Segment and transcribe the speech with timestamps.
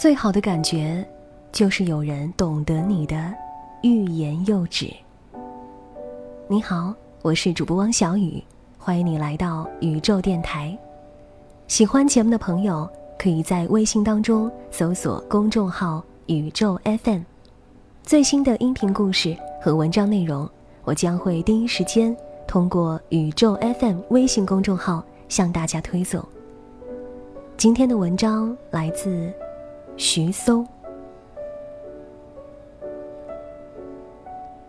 [0.00, 1.06] 最好的感觉，
[1.52, 3.34] 就是有人懂得你的
[3.82, 4.90] 欲言又止。
[6.48, 8.42] 你好，我是主播汪小雨，
[8.78, 10.74] 欢迎你来到宇宙电台。
[11.68, 17.20] 喜欢节目的朋友，可以在微信当中搜索公众号“宇宙 FM”，
[18.02, 20.48] 最新的音频故事和文章内容，
[20.82, 26.24] 我将会第一时间通过宇宙 FM 微信公众号向大家推送。
[27.58, 29.30] 今天的文章来自。
[30.02, 30.64] 徐搜。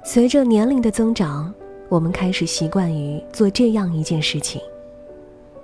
[0.04, 1.52] 随着年龄的增长，
[1.88, 4.62] 我们开始习惯于做这样一件事情：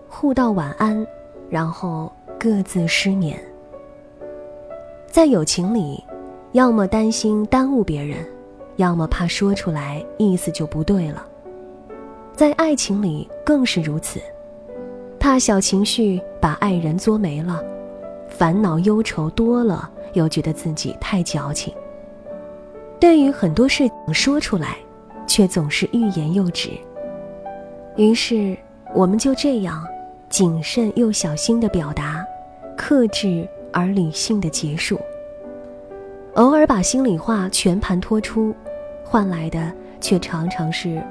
[0.07, 1.05] 互道晚安，
[1.49, 2.09] 然后
[2.39, 3.37] 各自失眠。
[5.05, 6.01] 在友情里，
[6.53, 8.25] 要么担心耽误别人，
[8.77, 11.27] 要么怕说出来意思就不对了。
[12.31, 14.21] 在爱情里更是如此，
[15.19, 17.61] 怕小情绪把爱人作没了。
[18.37, 21.73] 烦恼忧愁多了，又觉得自己太矫情。
[22.99, 24.77] 对于很多事情说出来，
[25.25, 26.69] 却总是欲言又止。
[27.95, 28.55] 于是，
[28.93, 29.83] 我们就这样
[30.29, 32.23] 谨慎又小心的表达，
[32.77, 34.99] 克制而理性的结束。
[36.35, 38.53] 偶尔把心里话全盘托出，
[39.03, 41.01] 换来的却常常是：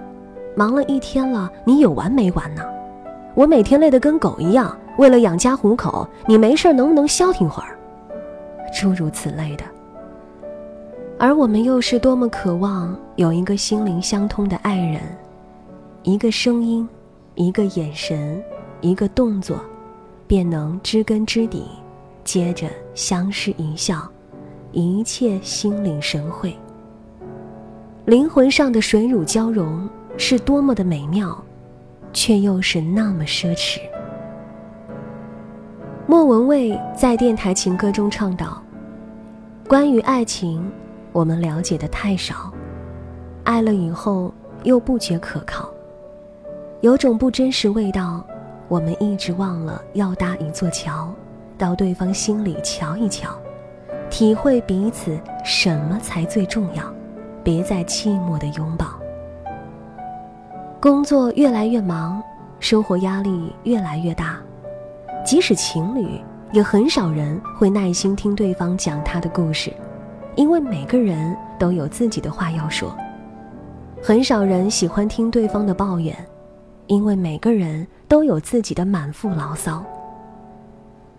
[0.54, 2.62] 忙了一天了，你有完没完呢？
[3.34, 4.78] 我每天累得跟狗一样。
[4.98, 7.78] 为了养家糊口，你没事能不能消停会儿？
[8.72, 9.64] 诸如此类的。
[11.18, 15.00] 而我们又是多么渴望有一个心灵相通的爱人，
[16.02, 16.86] 一个声音，
[17.34, 18.42] 一个眼神，
[18.80, 19.58] 一个动作，
[20.26, 21.64] 便能知根知底，
[22.22, 24.06] 接着相视一笑，
[24.72, 26.54] 一切心领神会。
[28.04, 31.36] 灵魂上的水乳交融是多么的美妙，
[32.12, 33.80] 却又是那么奢侈。
[36.08, 38.62] 莫文蔚在电台情歌中唱道
[39.68, 40.70] ：“关于爱情，
[41.10, 42.52] 我们了解的太少，
[43.42, 45.68] 爱了以后又不觉可靠，
[46.80, 48.24] 有种不真实味道。
[48.68, 51.12] 我们一直忘了要搭一座桥，
[51.58, 53.36] 到对方心里瞧一瞧，
[54.08, 56.84] 体会彼此什么才最重要。
[57.42, 58.86] 别再寂寞的拥抱。
[60.80, 62.22] 工作越来越忙，
[62.60, 64.38] 生活压力越来越大。”
[65.26, 66.20] 即使情侣，
[66.52, 69.72] 也很少人会耐心听对方讲他的故事，
[70.36, 72.96] 因为每个人都有自己的话要说。
[74.00, 76.16] 很少人喜欢听对方的抱怨，
[76.86, 79.84] 因为每个人都有自己的满腹牢骚。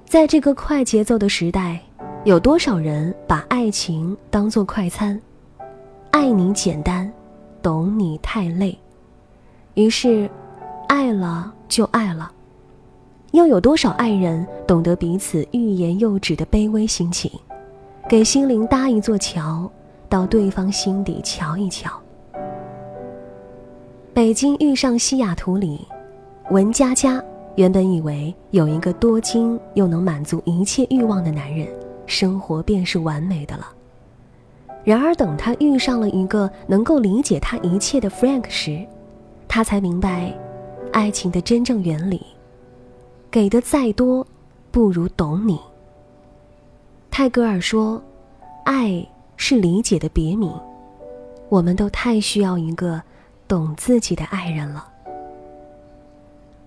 [0.05, 1.77] 在这个快节奏的时代，
[2.23, 5.19] 有多少人把爱情当做快餐？
[6.11, 7.11] 爱你简单，
[7.61, 8.79] 懂你太累。
[9.73, 10.29] 于是，
[10.87, 12.31] 爱了就爱了。
[13.31, 17.29] 又有多少爱人懂得彼此欲言又止的卑微心情，
[18.07, 19.69] 给心灵搭一座桥，
[20.07, 21.91] 到对方心底瞧一瞧。
[24.13, 25.85] 北京遇上西雅图里，
[26.49, 27.21] 文佳佳
[27.55, 31.67] 原本以为有一个多金又能满足一切欲望的男人，
[32.05, 33.67] 生活便是完美的了。
[34.83, 38.83] 然而等她遇上了一个能够理解她一切的 Frank 时，
[39.47, 40.33] 她才明白，
[40.93, 42.21] 爱情的真正原理。
[43.37, 44.25] 给的再多，
[44.71, 45.59] 不如懂你。
[47.11, 48.01] 泰戈尔说
[48.65, 50.51] ：“爱是理解的别名。”
[51.47, 52.99] 我们都太需要一个
[53.47, 54.87] 懂自己的爱人了。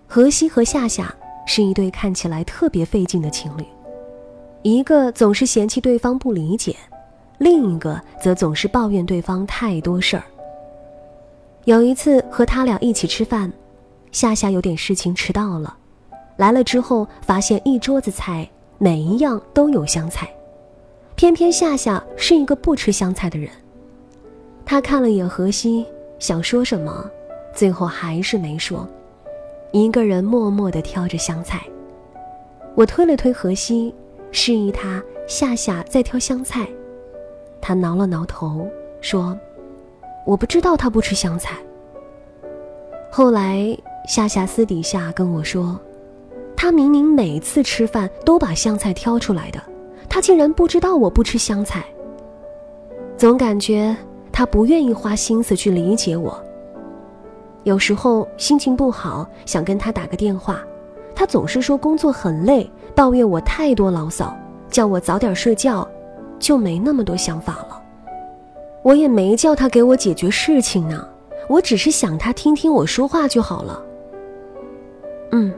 [0.06, 1.12] 荷西和夏夏
[1.44, 3.64] 是一对看起来特别费劲的情侣，
[4.62, 6.76] 一个总是嫌弃对方不理解，
[7.38, 10.22] 另一个则总是抱怨对方太多事儿。
[11.64, 13.52] 有一次和他俩一起吃饭，
[14.12, 15.78] 夏夏有点事情迟到了。
[16.40, 20.26] 来了之后，发现一桌子菜，每一样都有香菜，
[21.14, 23.50] 偏偏夏夏是一个不吃香菜的人。
[24.64, 25.84] 他看了眼荷西，
[26.18, 27.04] 想说什么，
[27.54, 28.88] 最后还是没说，
[29.70, 31.60] 一个人默默地挑着香菜。
[32.75, 33.94] 我推了推荷西，
[34.32, 36.66] 示意他夏夏在挑香菜。
[37.60, 38.66] 他挠了挠头，
[39.02, 39.38] 说
[40.25, 41.58] ：“我不知道他不吃香菜。”
[43.12, 43.76] 后来
[44.08, 45.78] 夏夏私底下跟我说。
[46.62, 49.58] 他明明每次吃饭都把香菜挑出来的，
[50.10, 51.82] 他竟然不知道我不吃香菜。
[53.16, 53.96] 总感觉
[54.30, 56.38] 他不愿意花心思去理解我。
[57.62, 60.60] 有时候心情不好，想跟他打个电话，
[61.14, 64.36] 他总是说工作很累，抱怨我太多牢骚，
[64.68, 65.88] 叫我早点睡觉，
[66.38, 67.82] 就没那么多想法了。
[68.82, 71.08] 我也没叫他给我解决事情呢，
[71.48, 73.82] 我只是想他听听我说话就好了。
[75.32, 75.50] 嗯。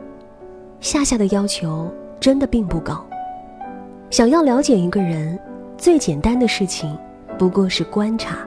[0.82, 1.88] 夏夏的要求
[2.19, 3.06] 真的并不高，
[4.11, 5.38] 想要了解一个人，
[5.79, 6.99] 最简单的事情
[7.38, 8.38] 不过是观察；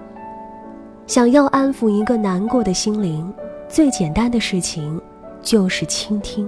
[1.07, 3.33] 想要安抚一个难过的心灵，
[3.69, 5.01] 最简单的事情
[5.41, 6.45] 就是倾听。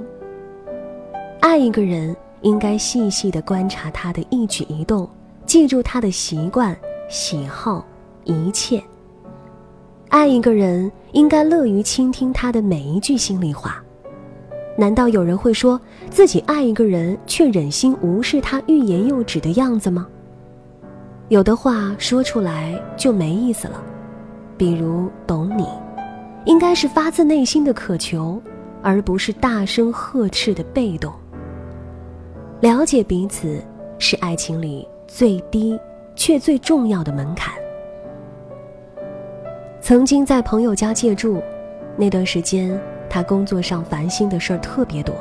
[1.39, 5.10] 爱一个人，应该细细的观察他的一举一动，
[5.45, 7.81] 记住他的习惯、喜好，
[8.25, 8.83] 一切。
[10.10, 13.81] 爱一个人，应该乐于倾听他的每一句心里话。
[14.80, 15.82] 难道有人会说
[16.12, 20.08] 自己爱一个人，却忍心无视他欲言又止的样子吗？
[21.30, 23.84] 有的话说出来就没意思了，
[24.56, 25.68] 比如懂你，
[26.46, 28.40] 应该是发自内心的渴求，
[28.84, 31.12] 而不是大声呵斥的被动。
[32.62, 33.62] 了解彼此，
[33.98, 35.78] 是爱情里最低
[36.16, 37.54] 却最重要的门槛。
[39.82, 41.42] 曾经在朋友家借住，
[41.98, 45.15] 那段时间他工作上烦心的事儿特别多，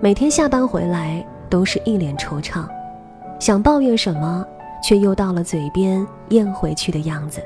[0.00, 2.66] 每天下班回来都是一脸惆怅，
[3.38, 4.44] 想抱怨什么，
[4.82, 7.40] 却又到了嘴边咽回去的样子。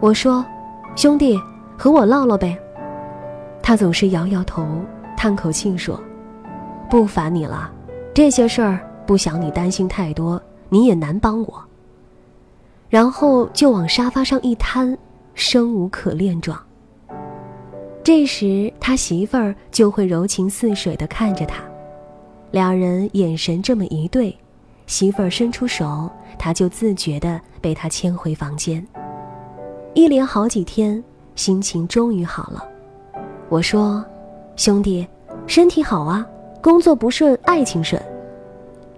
[0.00, 0.44] 我说
[0.94, 1.38] ：“兄弟，
[1.76, 2.56] 和我唠唠呗。”
[3.62, 4.66] 他总是摇摇头，
[5.16, 6.00] 叹口气说
[6.88, 7.70] ：“不烦你了，
[8.14, 11.64] 这些事儿不想你担心太多，你也难帮我。”
[12.88, 14.96] 然后就往沙发上一瘫，
[15.34, 16.58] 生无可恋状。
[18.08, 21.62] 这时他媳妇儿就会柔情似水地看着他，
[22.52, 24.34] 两人眼神这么一对，
[24.86, 28.82] 媳妇儿伸出手，他就自觉地被他牵回房间。
[29.92, 32.66] 一连好几天，心情终于好了。
[33.50, 34.02] 我说
[34.56, 35.06] ：“兄弟，
[35.46, 36.26] 身体好啊，
[36.62, 38.02] 工作不顺，爱情顺。”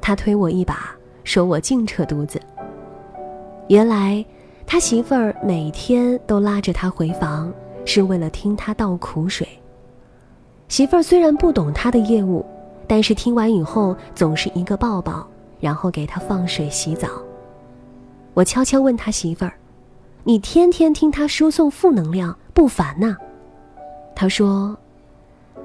[0.00, 2.40] 他推我一把，说我净扯犊子。
[3.66, 4.24] 原来，
[4.64, 7.52] 他媳妇儿每天都拉着他回房，
[7.92, 9.48] 是为了听他倒苦水。
[10.68, 12.46] 媳妇儿虽然不懂他的业务，
[12.86, 15.26] 但是听完以后总是一个抱抱，
[15.58, 17.08] 然后给他放水洗澡。
[18.32, 19.54] 我悄悄问他媳妇儿
[20.22, 23.16] ：“你天天听他输送负能量，不烦呐？”
[24.14, 24.76] 他说：“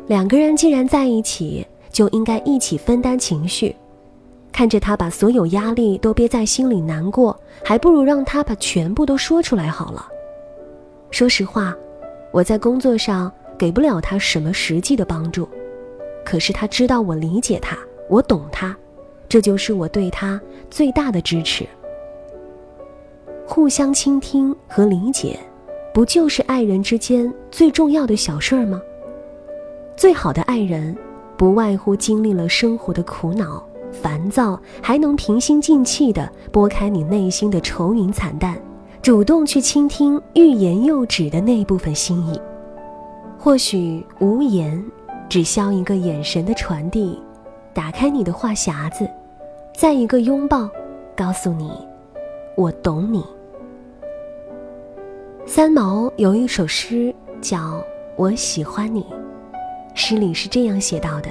[0.10, 3.76] 两个人既然在一起，就应该一起分担情绪。”
[4.52, 10.08] 看着他把所有压力都憋在心里难过，还不如让他把全部都说出来好了。
[11.12, 11.76] 说实话，
[12.36, 15.48] 我在工作上给不了他什么实际的帮助，
[16.26, 17.78] 可是他知道我理解他，
[18.10, 18.76] 我懂他，
[19.30, 20.38] 这就是我对他
[20.70, 21.66] 最大的支持。
[23.48, 25.40] 互相倾听和理解，
[25.94, 28.82] 不就是爱人之间最重要的小事儿吗？
[29.96, 30.94] 最好的爱人，
[31.38, 33.66] 不外乎经历了生活的苦恼。
[33.94, 38.62] 烦躁还能平心静气地拨开你内心的愁云惨淡，
[39.06, 42.42] 主动去倾听欲言又止的那部分心意。
[43.38, 44.84] 或许无言，
[45.30, 47.22] 只消一个眼神的传递，
[47.72, 49.08] 打开你的话匣子，
[49.76, 50.68] 再一个拥抱，
[51.16, 51.72] 告诉你，
[52.58, 53.24] 我懂你。
[55.46, 57.58] 三毛有一首诗叫
[58.16, 59.04] 《我喜欢你》，
[59.94, 61.30] 诗里是这样写到的。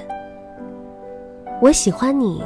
[1.61, 2.41] 我喜欢你，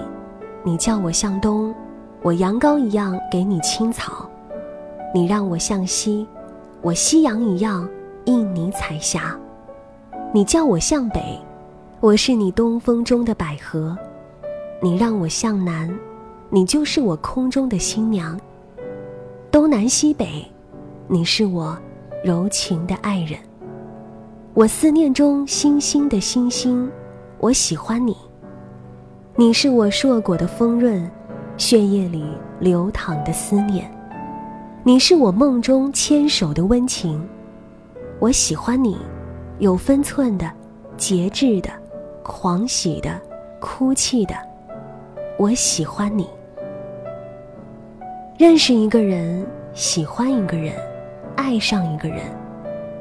[0.62, 1.74] 你叫我向东，
[2.22, 4.26] 我羊羔一样给你青草；
[5.14, 6.26] 你让我向西，
[6.82, 7.88] 我夕阳一样
[8.26, 9.20] 映你彩霞；
[10.34, 11.38] 你叫我向北，
[12.00, 13.96] 我是你东风中的百合；
[14.82, 15.90] 你让我向南，
[16.50, 18.38] 你就是我空中的新娘。
[19.50, 20.44] 东南西北，
[21.06, 21.76] 你是我
[22.22, 23.38] 柔情的爱人。
[24.52, 26.90] 我思念中星星的星星，
[27.38, 28.14] 我喜欢你。
[29.36, 31.10] 你是我硕果的丰润，
[31.56, 32.26] 血液里
[32.60, 33.90] 流淌的思念。
[34.88, 37.22] 你是我梦中牵手的温情。
[38.20, 38.96] 我喜欢你，
[39.58, 40.50] 有分寸的，
[40.96, 41.68] 节制的，
[42.22, 43.20] 狂喜的，
[43.60, 44.34] 哭泣的。
[45.38, 46.26] 我喜欢你。
[48.38, 50.74] 认识一个人，喜欢一个人，
[51.36, 52.20] 爱上一个人，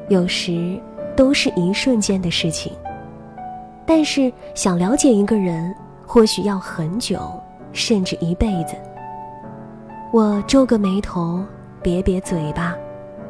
[0.10, 0.78] 有时
[1.16, 2.74] 都是一瞬间的事情。
[3.86, 5.74] 但是想了解一个人。
[6.06, 7.32] 或许要很久，
[7.72, 8.76] 甚至一辈子。
[10.12, 11.44] 我皱个眉头，
[11.88, 12.76] 瘪瘪嘴巴，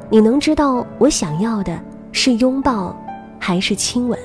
[0.10, 1.80] 你能知道我想要的
[2.12, 2.98] 是拥抱，
[3.38, 4.18] 还是亲吻？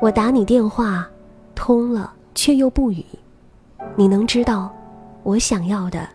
[0.00, 1.04] 我打你电话，
[1.52, 3.04] 通了却又不语，
[3.96, 4.72] 你能知道
[5.24, 6.08] 我想要的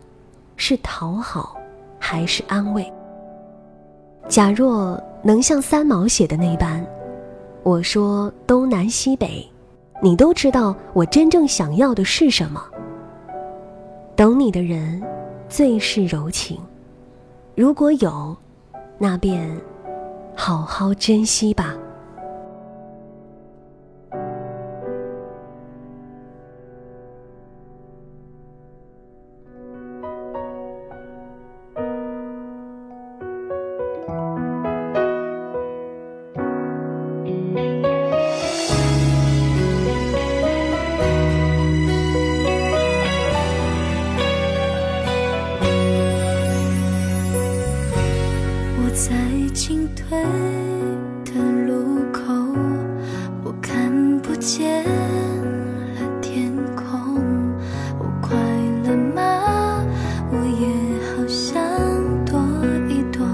[0.56, 1.58] 是讨好，
[1.98, 2.90] 还是安慰？
[4.26, 6.82] 假若能像三毛写的那般，
[7.64, 9.46] 我说东南西北。
[10.00, 12.64] 你都知道我真正想要的是什么。
[14.16, 15.02] 等你的人，
[15.50, 16.58] 最是柔情。
[17.58, 18.36] 如果有，
[18.98, 19.60] 那便
[20.36, 21.74] 好好珍惜吧。
[48.98, 49.14] 在
[49.54, 50.20] 进退
[51.24, 52.34] 的路口
[53.44, 57.14] 我看不见了天空
[58.00, 58.36] 我快
[58.84, 59.86] 乐吗？
[60.32, 60.66] 我也
[61.06, 61.62] 好想
[62.26, 62.40] 躲
[62.88, 63.24] 一躲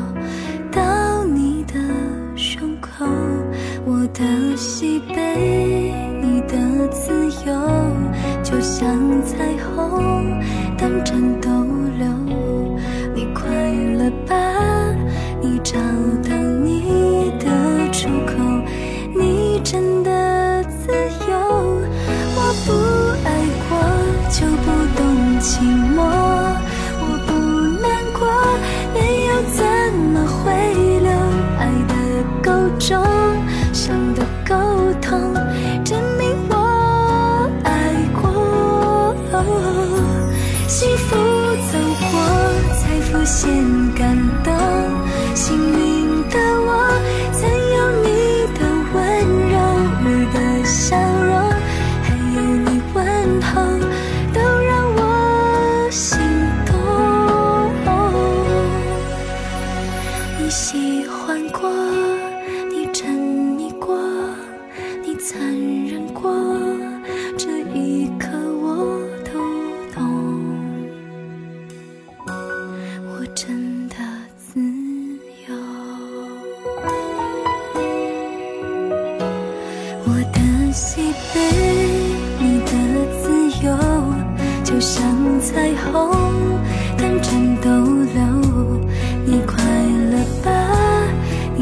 [0.71, 1.73] 到你的
[2.37, 3.07] 胸口
[3.87, 7.55] 我的喜悲你的自由
[8.43, 8.87] 就像
[9.25, 10.39] 彩虹
[10.77, 11.49] 等战斗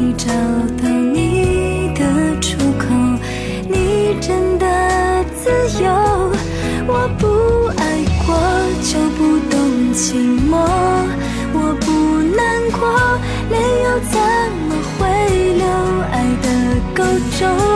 [0.03, 0.27] 没找
[0.81, 2.01] 到你的
[2.41, 2.93] 出口，
[3.69, 4.65] 你真的
[5.33, 5.49] 自
[5.81, 5.89] 由，
[6.85, 8.35] 我不爱过
[8.83, 9.57] 就不懂
[9.93, 10.15] 寂
[10.49, 10.51] 寞，
[11.53, 11.87] 我不
[12.35, 12.81] 难过，
[13.49, 13.55] 泪
[13.85, 14.19] 又怎
[14.67, 15.07] 么会
[15.53, 15.63] 流，
[16.11, 16.45] 爱的
[16.93, 16.99] 够
[17.39, 17.72] 久。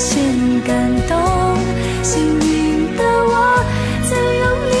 [0.00, 0.16] 先
[0.64, 0.76] 感
[1.08, 1.18] 动，
[2.04, 3.34] 幸运的我
[4.08, 4.77] 在拥有。